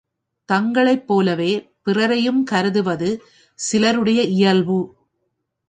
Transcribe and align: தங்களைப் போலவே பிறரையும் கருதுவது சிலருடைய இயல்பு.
தங்களைப் 0.49 1.07
போலவே 1.07 1.51
பிறரையும் 1.83 2.43
கருதுவது 2.43 3.09
சிலருடைய 3.59 4.21
இயல்பு. 4.37 4.79